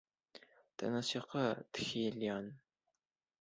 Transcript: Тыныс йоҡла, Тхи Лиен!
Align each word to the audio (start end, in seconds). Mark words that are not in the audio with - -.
Тыныс 0.81 1.09
йоҡла, 1.17 1.43
Тхи 1.79 2.07
Лиен! 2.17 2.49